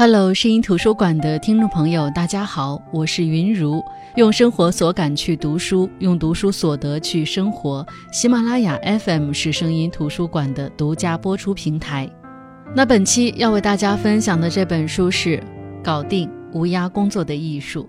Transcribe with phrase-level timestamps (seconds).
[0.00, 3.82] Hello，声音图书馆的听众朋友，大家好，我是云如，
[4.14, 7.84] 用生活所感去读书，用读书所得去生活。
[8.12, 12.08] 喜马拉雅 FM 是声音图书馆的独家播出平台。
[12.76, 15.36] 那本期要为大家分享的这本书是
[15.82, 17.82] 《搞定无压工作的艺术》。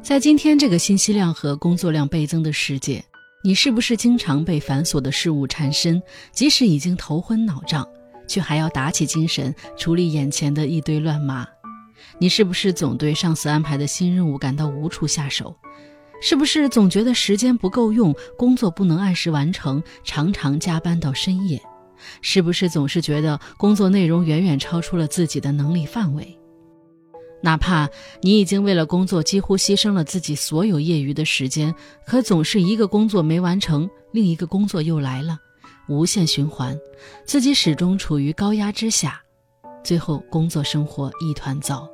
[0.00, 3.04] 在今天这个信息量和工作量倍增的世界，
[3.42, 6.00] 你是不是经常被繁琐的事物缠身？
[6.30, 7.84] 即使已经头昏脑胀。
[8.26, 11.46] 却还要打起精神处理眼前的一堆乱麻，
[12.18, 15.54] 你是不是总对上司安排的新任务感到无处下手？
[16.20, 21.60] 是不是总觉得时间不够用，工作不能按时完成，常常加班到深夜？
[22.22, 26.38] 是不是总是觉得工作内容远远超出了自己的能力范围？
[27.42, 27.88] 哪怕
[28.22, 31.74] 你已经为了工作几乎牺牲了自己所有业余的时间，
[32.06, 35.38] 可总是一个工作没完成，另一个工作又来了。
[35.88, 36.78] 无限循环，
[37.24, 39.20] 自己始终处于高压之下，
[39.82, 41.88] 最后工作生活一团糟。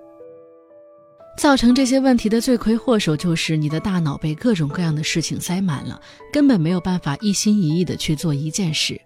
[1.39, 6.01] 造成这些问题的罪魁祸首就是你的大脑被各种各样的事情塞满了，
[6.33, 9.01] 根本没有办法一心一意的去做一件事，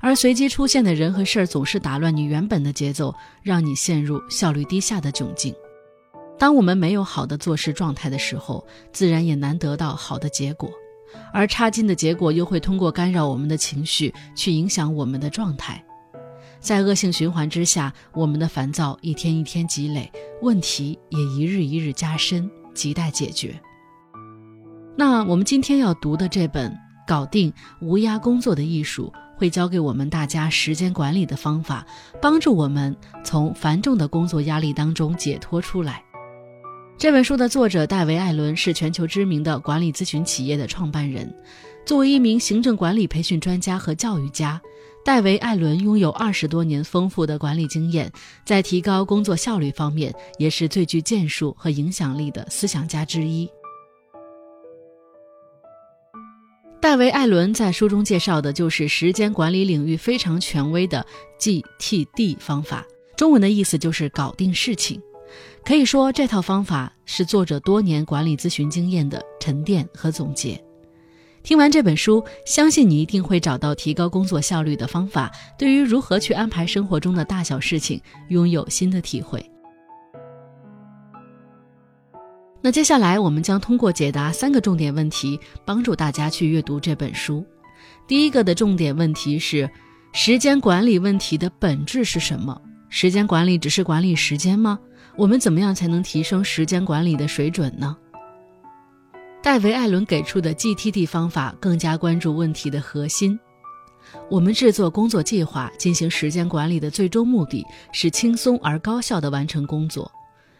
[0.00, 5.54] 而随机出现的人和事儿总是打乱你原本的节奏，让你陷入效率低下的窘境。
[6.38, 10.70] 当我们没有好的做事状态的时候，自然也难得到好的结果。
[11.32, 15.82] 而差劲的结果又会通过干扰我们的情绪，去影响我们的状态，
[16.60, 20.10] 在恶性循环之下，我们的烦躁一天一天积累，
[20.42, 23.60] 问题也一日一日加深，亟待解决。
[24.96, 26.70] 那我们今天要读的这本
[27.04, 31.84] 《搞定无压工作的艺术》，会教给我们大家时间管理的方法，
[32.22, 36.03] 帮助我们从繁重的工作压力当中解脱出来。
[36.96, 41.32] 这本书的作者戴维·艾伦是全球知名的管理咨询企业的创办人。
[41.84, 44.60] 作为一名行政管理培训专家和教育家，
[45.04, 48.10] 戴维·艾伦拥有二十多年丰富的管理经验，
[48.46, 53.50] 在提高工作效率方面也是最具建树和影响力的思想家之一。
[56.80, 61.04] 戴维·艾伦在书中介绍的就是时间管理领域非常权威的
[61.38, 65.02] GTD 方法，中文的意思就是搞定事情。
[65.64, 70.62] 可以说，这套方法是作者多年管理咨询经验的沉淀和总结。
[71.42, 77.98] 听完这本书，相信你一定会找到提高工作效率的方法，对于如何去安排生活中的大小事情，
[78.28, 79.42] 拥有新的体会。
[82.60, 87.44] 那接下来，我们将通过解答三个重点问题，帮助大家去阅读这本书。
[88.06, 89.68] 第一个的重点问题是：
[90.12, 92.60] 时间管理问题的本质是什么？
[92.90, 94.78] 时间管理只是管理时间吗？
[95.16, 97.96] 我们怎么样才能提升时间管理的水准呢？
[99.42, 103.38] 戴维·艾伦给出的 GTD 方法更加关注问题的核心。
[104.28, 110.10] 我们制作工作计划、进行时间管理的最终目的是轻松而高效地完成工作。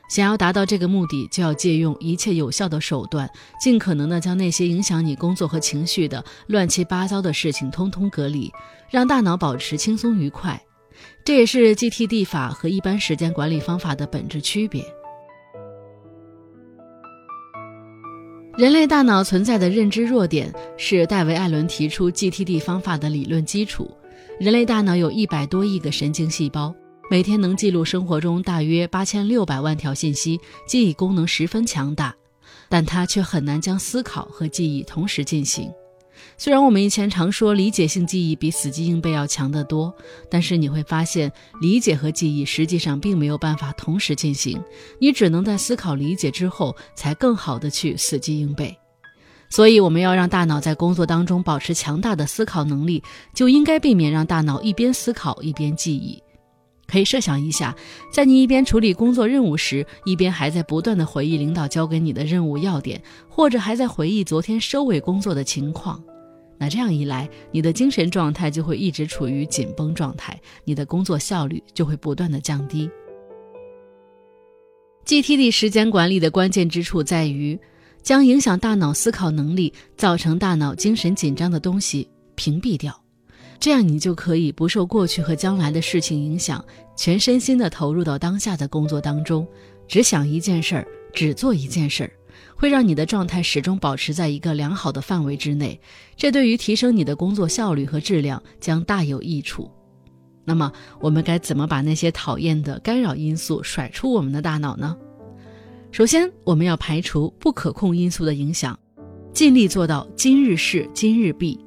[0.09, 3.29] 想要达到这个目的，就要借用一切有效的手段，
[3.61, 8.53] 尽可能地将那些影响你工作和情绪的乱七八糟的事情通通隔离，
[8.91, 10.61] 让大脑保持轻松愉快。
[11.25, 14.85] 这也是 GTD 法和一般时间管理方法的本质区别。
[18.59, 23.91] 人类大脑存在的认知弱点是戴维·艾伦提出 GTD 方法的理论基础。
[24.39, 26.75] 人类大脑有一百多亿个神经细胞，
[27.11, 32.15] 每天能记录生活中大约八千六百万条信息，记忆功能十分强大，
[32.69, 35.73] 但它却很难将思考和记忆同时进行。
[36.37, 39.95] 虽然我们以前常说理解性记忆比死记硬背要强得多，
[40.31, 41.31] 但是你会发现，
[41.61, 44.63] 理解和记忆实际上并没有办法同时进行。
[45.01, 48.77] 你只能在思考理解之后，才更好的去死记硬背。
[49.51, 56.21] 所以，我们要让大脑在工作当中保持强大的思考能力，就应该避免让大脑一边思考一边记忆。
[56.87, 57.75] 可以设想一下，
[58.13, 66.03] 在你一边处理工作任务时，一边还在不断的回忆领导交给你的任务要点，或者还在回忆昨天收尾工作的情况。
[66.59, 72.89] 那这样一来，你的精神状态就会一直处于紧绷状态，你的工作效率就会不断的降低。
[75.05, 77.59] GTD 时间管理的关键之处在于，
[78.03, 82.99] 将影响大脑思考能力、造成大脑精神紧张的东西屏蔽掉，
[83.59, 86.65] 这样你就可以不受过去和将来的事情影响，
[86.97, 89.47] 全身心的投入到当下的工作当中，
[89.87, 92.11] 只想一件事儿，只做一件事儿。
[92.65, 95.79] 会让你的状态始终保持在一个良好的范围之内，
[96.17, 99.71] 这对于提升你的工作效率和质量将大有益处。
[100.47, 104.97] 那么，我们该怎么把那些讨厌的干扰因素甩出我们的大脑呢？
[105.93, 108.79] 首先，我们要排除不可控因素的影响，
[109.31, 111.61] 尽力做到今日事今日毕。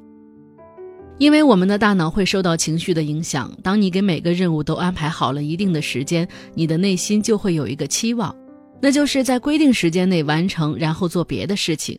[1.18, 3.56] 因为我们的大脑会受到情绪的影响。
[3.62, 8.34] 当你给每个任务都安排好了一定的时间，你的内心就会有一个期望，
[8.80, 11.98] 那就是在规定时间内完成，然后做别的事情。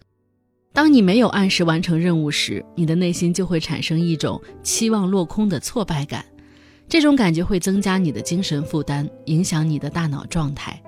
[0.72, 6.24] 当你没有按时完成任务时，你的内心就会产生一种期望落空的挫败感，
[6.88, 10.82] 这种感觉会增加你的精神负担，影响你的大脑状态。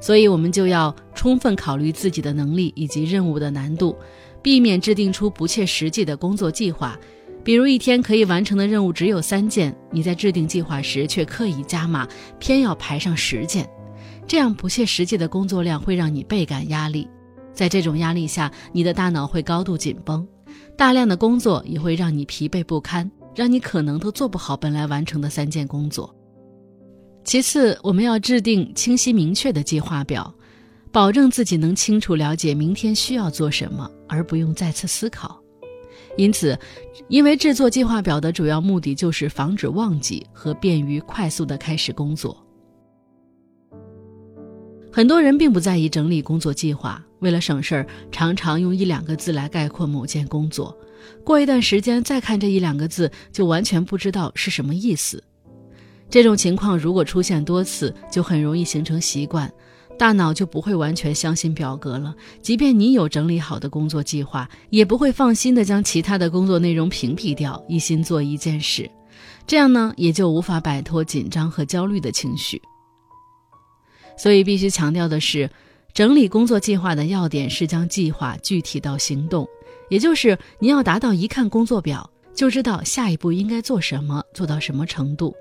[0.00, 3.96] 所以，我们就要充分考虑自己的能力以及任务的难度，
[4.40, 6.96] 避免制定出不切实际的工作计划。
[7.42, 12.06] 比如，一天可以完成的任务只有三件，你在制定计划时却刻意加码，
[12.38, 13.68] 偏要排上十件，
[14.28, 17.08] 这样不切实际的工作量会让你倍感压力。
[17.54, 20.24] 在这种压力下，你的大脑会高度紧绷，
[20.76, 26.14] 大量的工作也会让你疲惫不堪，让你可能都做不好本来完成的三件工作。
[27.24, 30.32] 其次，我们要制定清晰明确的计划表，
[30.92, 35.40] 保证自己能清楚了解明天需要做什么，而不用再次思考。
[36.16, 36.56] 因此，
[37.08, 42.36] 因为制作计划表的主要目的就是防止忘记和便于快速的开始工作。
[44.90, 50.76] 很多人并不在意整理工作计划，为了省事儿，常常用一两个字来概括某件工作。
[51.22, 55.22] 过一段时间再看这一两个字，就完全不知道是什么意思。
[56.10, 59.52] 这种情况如果出现多次，就很容易形成习惯，
[59.98, 62.14] 大脑就不会完全相信表格了。
[62.40, 68.90] 即便你有整理好的工作计划，也不会放心的将其他的工作内容屏蔽掉，一心做一件事。
[69.46, 72.60] 这样呢，也就无法摆脱紧张和焦虑的情绪。
[74.18, 75.48] 所以必须强调的是，
[75.94, 79.48] 整理工作计划的要点是将计划具体到行动，
[79.88, 85.34] 也就是你要达到一看工作表就知道下一步应该做什么，做到什么程度。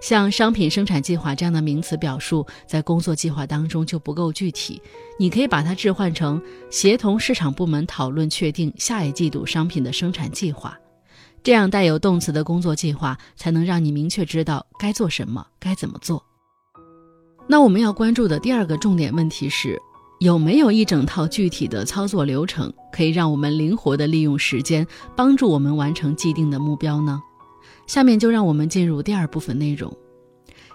[0.00, 4.80] 像商品生产计划这样的名词表述，在工作计划当中就不够具体，
[5.18, 10.78] 你可以把它置换成协同市场部门讨论确定下一季度商品的生产计划，
[11.42, 16.22] 这样带有动词的工作计划才能让你明确知道该做什么，该怎么做。
[17.48, 19.80] 那我们要关注的第二个重点问题是，
[20.18, 27.22] 有没有一整套具体的操作流程，可以让我们灵活地利用时间，帮助我们完成既定的目标呢？
[27.86, 29.96] 下面就让我们进入第二部分内容。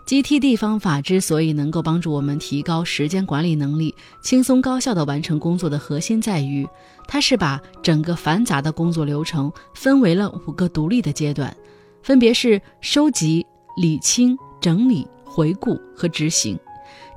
[0.08, 6.68] GTD 方法之所以能够帮助我们提高时间管理能力，轻松高效地完成工作的核心在于，
[7.08, 11.56] 它是把整个繁杂的工作流程分为了五个独立的阶段，
[12.02, 13.46] 分别是收集、
[13.78, 15.06] 理清、整理。
[15.34, 16.60] 回顾和执行，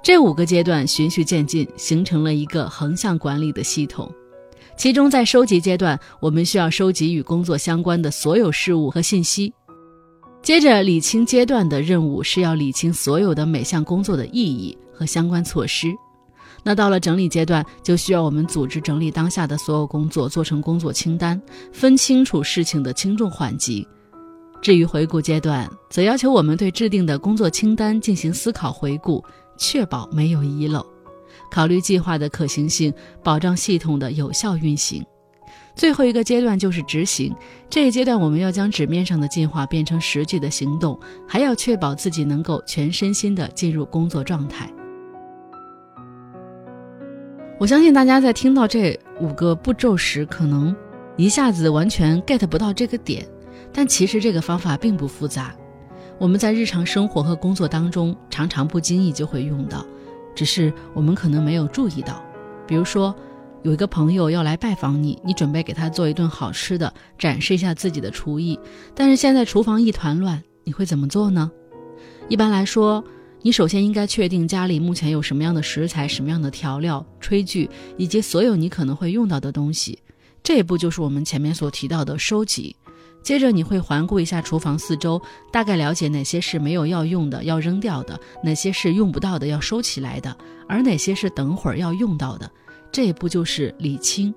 [0.01, 4.09] 这五个阶段循序渐进，形成了一个横向管理的系统。
[4.77, 9.53] 其中，在收集阶段，我们需要收集与工作相关的所有事物和信息。
[10.43, 15.93] 接着，理清阶段的任务是要理清所有的每项工作的意义和相关措施。
[16.63, 21.41] 那到了整理阶段，就需要我们组织整理当下的所有工作，做成工作清单，
[21.73, 23.87] 分清楚事情的轻重缓急。
[24.65, 29.23] 至于回顾阶段，则要求我们对制定的工作清单进行思考回顾，
[29.59, 30.83] 确保没有遗漏，
[31.51, 32.91] 考虑计划的可行性，
[33.23, 35.05] 保障系统的有效运行。
[35.75, 37.31] 最后一个阶段就是执行，
[37.69, 44.67] 这一阶段我们要将纸面上的计划变成实际的行动，还要确保自己能够全身心的进入工作状态。
[47.61, 50.75] 我相信大家在听到这五个步骤时，可能
[51.19, 53.29] 一下子完全 get 不到这个点。
[53.73, 55.55] 但其实这个方法并不复杂，
[56.19, 59.85] 我们在日常生活和工作当中常常不经意就会用到，
[60.35, 62.25] 只是我们可能没有注意到。
[62.67, 63.15] 比如说，
[63.63, 68.59] 有一个朋友要来拜访你，你准备给他做一顿好吃的，展示一下自己的厨艺。
[68.95, 71.51] 但是现在厨房一团乱，你会怎么做呢？
[72.29, 73.05] 一般来说，
[73.43, 79.99] 你首先应该确定家里目前有什么样的食材、什么样的调料、炊具以及所有你可能会用到的东西。
[80.43, 82.75] 这一步就是我们前面所提到的收集。
[83.25, 90.37] 接着你会环顾一下厨房四周，大概了解哪些是没有要用的要扔掉的，哪些是用不到的要收起来的，
[90.69, 92.49] 而哪些是等会儿要用到的。
[92.93, 94.33] 这一步就是理清。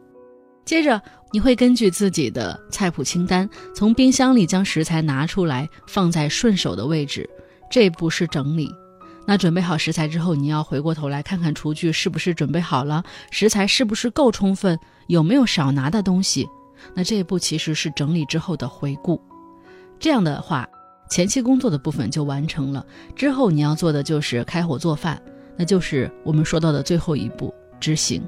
[0.66, 1.02] 接着
[1.32, 7.30] 你会根据自己的菜谱清单，从冰箱里将食材拿出来，放在顺手的位置。
[7.70, 8.70] 这一步是整理。
[9.26, 16.48] 那准备好食材之后，你要回过头来看看厨具是不是准备好了，食材是不是够充分，有没有少拿的东西。
[16.94, 19.22] 那这一步其实是整理之后的回顾，
[20.00, 20.68] 这样的话，
[21.10, 22.86] 前期工作的部分就完成了。
[23.16, 25.22] 之后你要做的就是开火做饭，
[25.56, 28.22] 那就是我们说到的最后一步执行。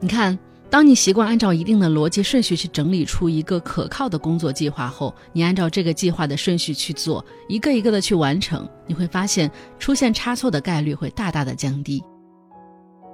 [0.00, 0.38] 你看，
[0.70, 12.02] 当你习惯按照一定的逻辑顺序去整理出一个可靠的工作计划后，你按照这个计划的顺序去做，一个一个的去完成，你会发现出现差错的概率会大大的降低。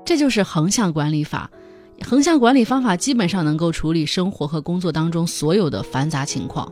[0.05, 1.51] 这就是横向管理法。
[2.03, 6.71] 横向管理方法基本上能够处理生活和工作当中所有的繁杂情况，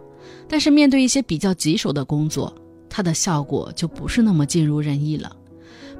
[0.48, 2.52] 但是面对一些比较棘手的工作，
[2.88, 5.34] 它的效果就不是那么尽如人意了。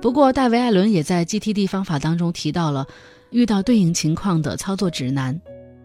[0.01, 2.87] 不过，戴维·艾伦也在 GTD 方法当中提到了
[3.31, 5.41] 遇到对应情况的操作指南，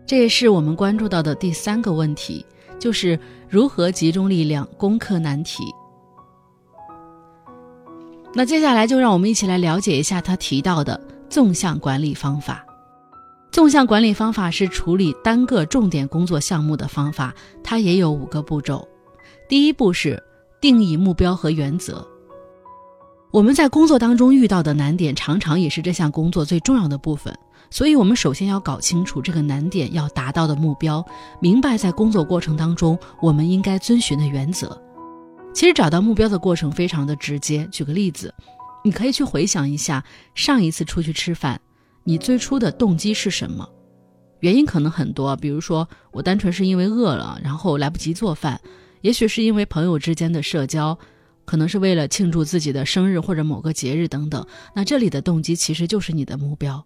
[0.06, 2.46] 这也是我们关注到的第三个问题，
[2.79, 3.17] 就是
[3.48, 5.63] 如何集中力量攻克难题。
[8.34, 12.67] 那接下来就让我们一起来了解一下他提到的纵向管理方法。
[13.58, 17.34] 纵向管理方法是处理单个重点工作项目的方法，
[17.64, 18.88] 它也有五个步骤。
[19.50, 20.22] 第一步是
[20.62, 22.08] 定义目标和原则。
[23.32, 27.36] 我们在工作当中遇到的难点，常常也是这项工作最重要的部分，
[27.72, 31.04] 所以我们首先要搞清楚这个难点要达到的目标，
[31.40, 34.80] 明白在工作过程当中我们应该遵循的原则。
[35.52, 37.68] 其实找到目标的过程非常的直接。
[37.72, 38.32] 举个例子，
[38.84, 41.60] 你可以去回想一下上一次出去吃饭，
[42.08, 43.68] 你最初的动机是什么？
[44.40, 48.58] 原因可能很多，比如说我单纯是因为饿了，然后来不及做饭；
[49.02, 50.98] 也许是因为朋友之间的社交，
[51.44, 54.48] 可能是为了庆祝自己的生日或者某个节日等等。
[54.74, 56.82] 那这里的动机其实就是你的目标。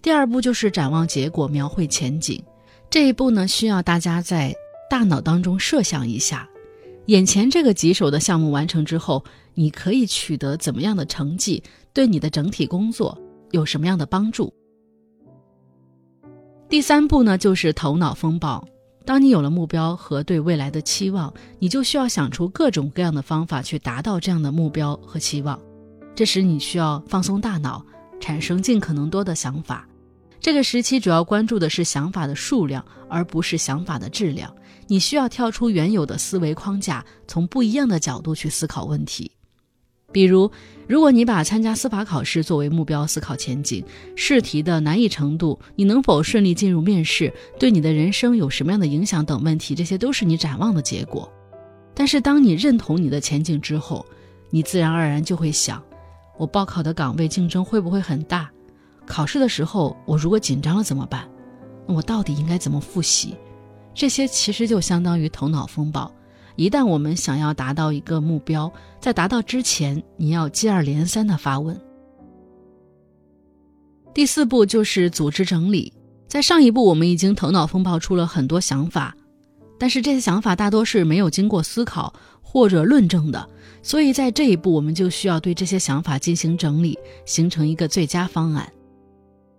[0.00, 2.40] 第二步就是展望结果，描绘前景。
[2.88, 4.54] 这一步呢，需要大家在
[4.88, 6.48] 大脑当中设想一下。
[7.06, 9.24] 眼前这个棘手的项目完成之后，
[9.54, 11.60] 你可以取得怎么样的成绩？
[11.92, 13.20] 对你的整体工作
[13.52, 14.52] 有什么样的帮助？
[16.68, 18.66] 第三步呢，就是头脑风暴。
[19.04, 25.60] 当你有了目标和对未来的期望，你就需要想出各种各样的方法去达到这样的目标和期望。
[26.14, 27.84] 这时你需要放松大脑，
[28.20, 29.88] 产生尽可能多的想法。
[30.40, 34.54] 这个时期主要关注的是想法的数量，而不是想法的质量。
[34.86, 39.30] 你需要跳出原有的思维框架，从不一样的角度去思考问题。
[40.12, 40.50] 比如，
[40.86, 43.82] 如果你把参加司法考试作为目标思考前景，
[44.14, 51.32] 试题的难易程度，你能否顺利进入面试，对你的人生有什么样的影响等问题，这些都是你展望的结果。
[51.94, 54.04] 但是，当你认同你的前景之后，
[54.50, 55.82] 你自然而然就会想：
[56.36, 58.50] 我报考的岗位竞争会不会很大？
[59.06, 61.28] 考试的时候，我如果紧张了怎么办？
[61.86, 63.34] 那我到底应该怎么复习？
[63.94, 66.10] 这些其实就相当于头脑风暴。
[66.56, 71.78] 一旦我们想要达到一个目标，在达到之前，你要接二连三的发问。
[74.14, 75.92] 第四步就是组织整理。
[76.28, 79.14] 在上一步，我们已经头脑风暴出了很多想法，
[79.78, 83.48] 但是这些想法大多是没有经过思考或者论证的，
[83.82, 88.70] 所以在这一步，我们就需要对这些想法进行整理，形成一个最佳方案。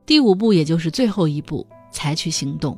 [0.05, 2.75] 第五步，也就是最后一步，采取行动。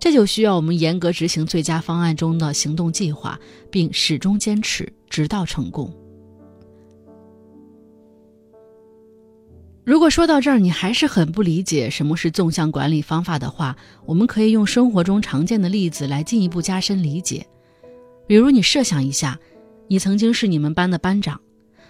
[0.00, 3.38] 这就需要我们严格执行最佳方案中的行动计划，
[3.70, 5.92] 并始终坚持，直到成功。
[9.84, 13.76] 如果说到这儿你还是很不理解什么是纵向管理方法的话，
[14.06, 17.46] 我们可以用生活中常见的例子来进一步加深理解。
[18.26, 19.38] 比如，你设想一下，
[19.88, 21.40] 你曾经是你们班的班长，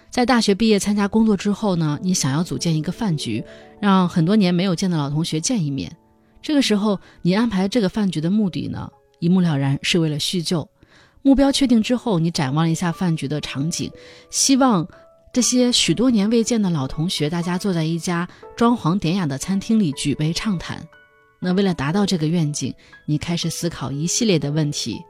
[0.09, 3.43] 在大学毕业参加工作之后呢，你想要组建一个饭局，
[3.79, 5.95] 让很多年没有见的老同学见一面。
[6.41, 10.67] 这个时候，你安排这个饭局的目的呢，一目了然，是为了叙旧。
[11.21, 13.91] 目标确定之后，你展望一下饭局的场景，
[14.29, 14.87] 希望
[15.33, 20.87] 这些许多年未见的老同学，大家坐在一家装潢典雅的餐厅里举杯畅谈。
[21.39, 22.73] 那为了达到这个愿景，
[23.05, 25.01] 你开始思考一系列的问题，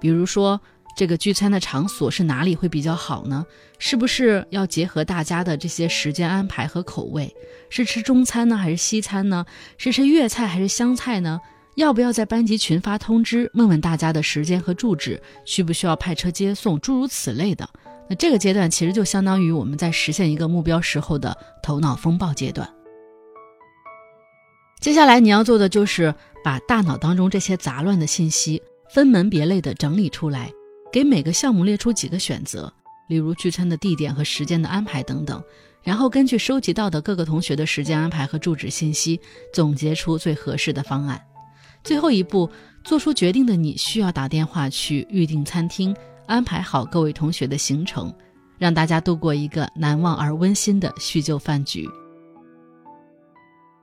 [0.00, 0.60] 比如说。
[0.96, 3.44] 这个聚餐的场所是哪里会比较好呢？
[3.78, 7.34] 是不是要结合大家的这些时间安排和口味？
[7.68, 9.44] 是吃中餐呢，还是西餐呢？
[9.76, 11.40] 是吃粤菜还是湘菜呢？
[11.74, 15.20] 要不要在班级群发通知，问问大家的时间和住址？
[15.44, 16.78] 需不需要派车接送？
[16.78, 17.68] 诸如此类的。
[18.08, 22.72] 那这个阶段其实就相当于我们在实现一个目标时候的头脑风暴阶段。
[24.78, 30.52] 接下来你要做的就是把大脑当中这些杂乱的信息分门别类的整理出来。
[30.94, 32.72] 给每个项目列出几个选择，
[33.08, 35.42] 例如聚餐的地点和时间的安排等等，
[35.82, 39.20] 然后根据收集到的各个同学的时间安排和住址信息，
[39.52, 41.20] 总结出最合适的方案。
[41.82, 42.48] 最后一步，
[42.84, 45.92] 做出决定的你需要打电话去预订餐厅，
[46.26, 48.14] 安排好各位同学的行程，
[48.56, 51.90] 让大家度过一个难忘而温馨的叙旧饭局。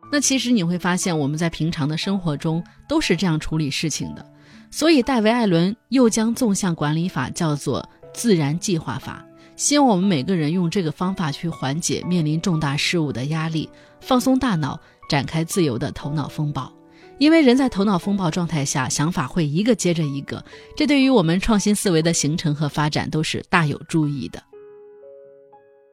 [0.10, 4.26] 那其实你会发现，我们在平常的生活中都是这样处理事情的。
[4.72, 9.24] 所以，戴维·艾伦又将纵向管理法叫做自然计划法，
[9.58, 16.72] 希望我们每个人用这个方法去缓解面临重大事务的压力，放松大脑，展开自由的头脑风暴。
[17.20, 20.44] 因为人在头脑风暴状态下，想法会一个接着一个，
[20.76, 24.42] 这对于我们创新思维的形成和发展都是大有注意的。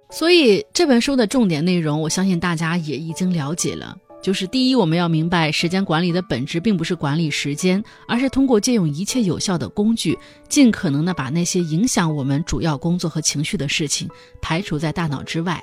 [0.08, 3.98] 所以，这本书的重点内容，我相信大家也已经了解了。
[4.20, 14.08] 就是第一，我们要明白时间管理的本质并不是管理时间，而是通过借用一切有效的工具，尽可能的把那些影响我们主要工作和情绪的事情
[14.42, 15.62] 排除在大脑之外。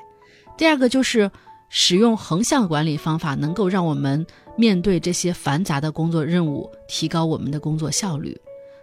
[0.57, 1.29] 第二个就是
[1.69, 4.25] 使用横向管理方法，能够让我们
[4.57, 8.35] 面对这些繁杂的工作任务，提高我们的工作效率。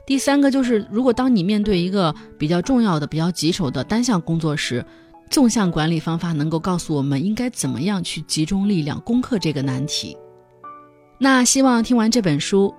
[0.04, 4.84] 第三个就是，如果当你面对一个比较重要的、比较棘手的单项工作时，
[5.32, 10.14] 纵向管理方法能够告诉我们应该怎么样去集中力量攻克这个难题。
[11.18, 12.72] 那希望听完这本书，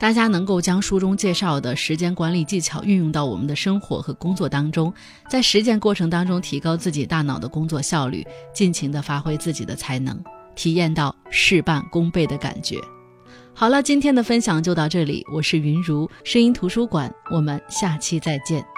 [0.00, 4.92] 大家能够将书中介绍的时间管理技巧运用到我们的生活和工作当中，
[5.30, 10.20] 在实践过程当中提高自己大脑的工作效率，尽情的发挥自己的才能，
[10.56, 12.76] 体验到事半功倍的感觉。
[13.54, 15.24] 好了，今天的分享就到这里。
[15.32, 18.73] 我是云如声音图书馆，我们下期再见。